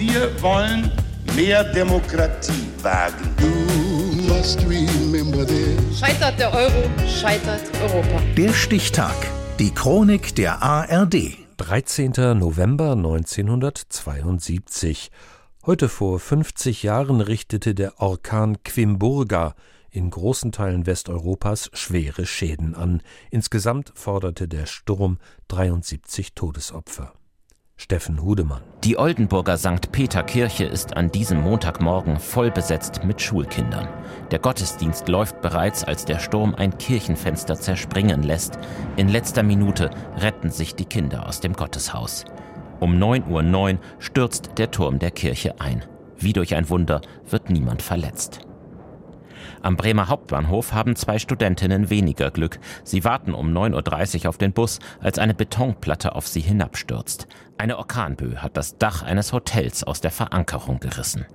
[0.00, 0.90] Wir wollen
[1.36, 3.36] mehr Demokratie wagen.
[5.94, 8.22] Scheitert der Euro, scheitert Europa.
[8.34, 9.14] Der Stichtag.
[9.58, 11.36] Die Chronik der ARD.
[11.58, 12.12] 13.
[12.38, 15.10] November 1972.
[15.66, 19.54] Heute vor 50 Jahren richtete der Orkan Quimburga
[19.90, 23.02] in großen Teilen Westeuropas schwere Schäden an.
[23.30, 27.12] Insgesamt forderte der Sturm 73 Todesopfer.
[27.80, 28.60] Steffen Hudemann.
[28.84, 29.90] Die Oldenburger St.
[29.90, 33.88] Peter Kirche ist an diesem Montagmorgen voll besetzt mit Schulkindern.
[34.30, 38.58] Der Gottesdienst läuft bereits, als der Sturm ein Kirchenfenster zerspringen lässt.
[38.98, 39.88] In letzter Minute
[40.18, 42.26] retten sich die Kinder aus dem Gotteshaus.
[42.80, 45.82] Um 9.09 Uhr stürzt der Turm der Kirche ein.
[46.18, 47.00] Wie durch ein Wunder
[47.30, 48.40] wird niemand verletzt.
[49.62, 52.58] Am Bremer Hauptbahnhof haben zwei Studentinnen weniger Glück.
[52.84, 57.26] Sie warten um 9.30 Uhr auf den Bus, als eine Betonplatte auf sie hinabstürzt.
[57.58, 61.26] Eine Orkanböe hat das Dach eines Hotels aus der Verankerung gerissen.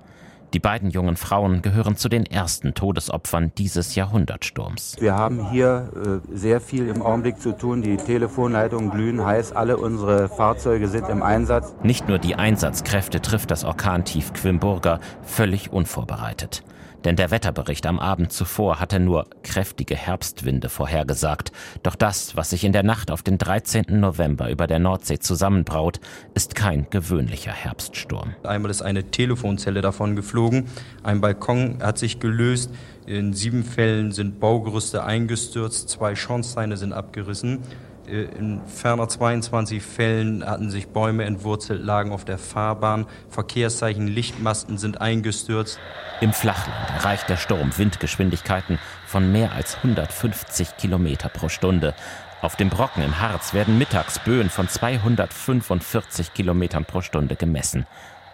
[0.54, 4.96] Die beiden jungen Frauen gehören zu den ersten Todesopfern dieses Jahrhundertsturms.
[5.00, 7.82] Wir haben hier äh, sehr viel im Augenblick zu tun.
[7.82, 9.52] Die Telefonleitungen glühen heiß.
[9.52, 11.74] Alle unsere Fahrzeuge sind im Einsatz.
[11.82, 16.62] Nicht nur die Einsatzkräfte trifft das Orkantief Quimburger völlig unvorbereitet
[17.04, 21.52] denn der Wetterbericht am Abend zuvor hatte nur kräftige Herbstwinde vorhergesagt.
[21.82, 23.84] Doch das, was sich in der Nacht auf den 13.
[23.88, 26.00] November über der Nordsee zusammenbraut,
[26.34, 28.34] ist kein gewöhnlicher Herbststurm.
[28.42, 30.66] Einmal ist eine Telefonzelle davon geflogen,
[31.02, 32.70] ein Balkon hat sich gelöst,
[33.06, 37.60] in sieben Fällen sind Baugerüste eingestürzt, zwei Schornsteine sind abgerissen.
[38.08, 43.06] Äh, in ferner 22 Fällen hatten sich Bäume entwurzelt, lagen auf der Fahrbahn.
[43.28, 45.78] Verkehrszeichen, Lichtmasten sind eingestürzt.
[46.20, 51.94] Im Flachland erreicht der Sturm Windgeschwindigkeiten von mehr als 150 Kilometer pro Stunde.
[52.42, 57.86] Auf dem Brocken im Harz werden mittags Böen von 245 Kilometern pro Stunde gemessen.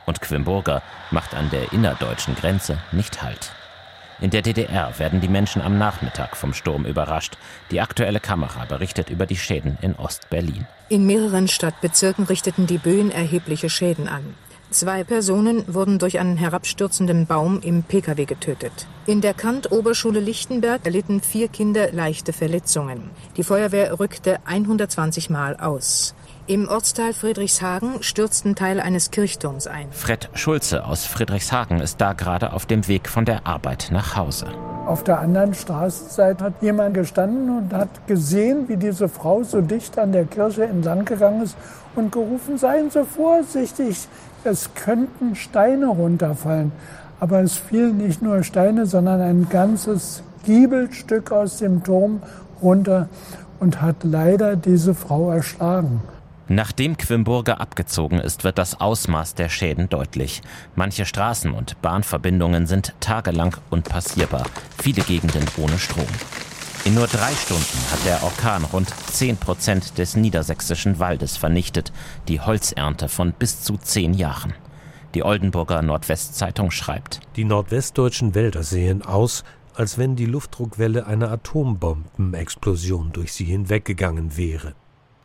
[0.06, 3.52] Und Quimburger macht an der innerdeutschen Grenze nicht Halt.
[4.20, 7.36] In der DDR werden die Menschen am Nachmittag vom Sturm überrascht.
[7.70, 10.66] Die aktuelle Kamera berichtet über die Schäden in Ost-Berlin.
[10.88, 14.34] In mehreren Stadtbezirken richteten die Böen erhebliche Schäden an.
[14.72, 18.86] Zwei Personen wurden durch einen herabstürzenden Baum im Pkw getötet.
[19.04, 23.10] In der Kant-Oberschule Lichtenberg erlitten vier Kinder leichte Verletzungen.
[23.36, 26.14] Die Feuerwehr rückte 120 Mal aus.
[26.52, 29.90] Im Ortsteil Friedrichshagen stürzten Teile eines Kirchturms ein.
[29.90, 34.48] Fred Schulze aus Friedrichshagen ist da gerade auf dem Weg von der Arbeit nach Hause.
[34.84, 39.98] Auf der anderen Straßenseite hat jemand gestanden und hat gesehen, wie diese Frau so dicht
[39.98, 41.56] an der Kirche entlang gegangen ist
[41.96, 44.06] und gerufen, seien Sie vorsichtig,
[44.44, 46.70] es könnten Steine runterfallen.
[47.18, 52.20] Aber es fielen nicht nur Steine, sondern ein ganzes Giebelstück aus dem Turm
[52.60, 53.08] runter
[53.58, 56.02] und hat leider diese Frau erschlagen.
[56.48, 60.42] Nachdem Quimburger abgezogen ist, wird das Ausmaß der Schäden deutlich.
[60.74, 64.44] Manche Straßen und Bahnverbindungen sind tagelang unpassierbar,
[64.82, 66.06] viele Gegenden ohne Strom.
[66.84, 71.92] In nur drei Stunden hat der Orkan rund 10 Prozent des niedersächsischen Waldes vernichtet,
[72.26, 74.52] die Holzernte von bis zu zehn Jahren.
[75.14, 83.12] Die Oldenburger Nordwestzeitung schreibt: Die nordwestdeutschen Wälder sehen aus, als wenn die Luftdruckwelle einer Atombombenexplosion
[83.12, 84.74] durch sie hinweggegangen wäre.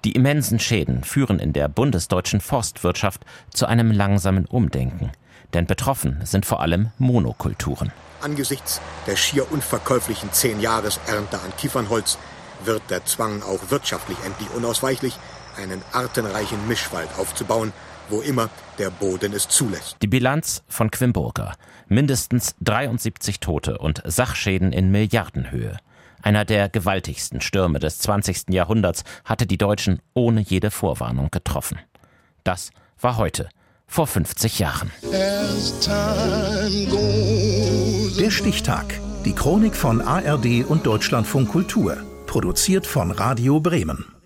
[0.07, 5.11] Die immensen Schäden führen in der bundesdeutschen Forstwirtschaft zu einem langsamen Umdenken.
[5.53, 7.91] Denn betroffen sind vor allem Monokulturen.
[8.21, 12.17] Angesichts der schier unverkäuflichen zehn Jahres Ernte an Kiefernholz
[12.63, 15.13] wird der Zwang auch wirtschaftlich endlich unausweichlich,
[15.57, 17.73] einen artenreichen Mischwald aufzubauen,
[18.07, 19.97] wo immer der Boden es zulässt.
[20.01, 21.51] Die Bilanz von Quimburger.
[21.89, 25.79] Mindestens 73 Tote und Sachschäden in Milliardenhöhe.
[26.21, 28.49] Einer der gewaltigsten Stürme des 20.
[28.49, 31.79] Jahrhunderts hatte die Deutschen ohne jede Vorwarnung getroffen.
[32.43, 33.49] Das war heute,
[33.87, 34.91] vor 50 Jahren.
[38.19, 38.99] Der Stichtag.
[39.25, 41.97] Die Chronik von ARD und Deutschlandfunk Kultur.
[42.25, 44.16] Produziert von Radio Bremen.